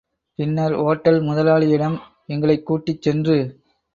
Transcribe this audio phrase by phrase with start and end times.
[0.39, 1.97] பின்னர் ஓட்டல் முதலாளியிடம்
[2.27, 3.37] எங்களைக் கூட்டிச் சென்று.